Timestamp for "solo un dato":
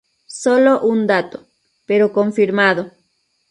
0.33-1.45